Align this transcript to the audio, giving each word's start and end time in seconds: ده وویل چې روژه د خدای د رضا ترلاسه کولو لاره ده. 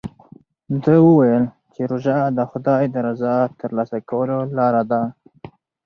ده 0.83 0.93
وویل 1.07 1.43
چې 1.73 1.81
روژه 1.91 2.17
د 2.37 2.39
خدای 2.51 2.83
د 2.93 2.95
رضا 3.07 3.35
ترلاسه 3.59 3.97
کولو 4.09 4.37
لاره 4.57 4.83
ده. 4.91 5.01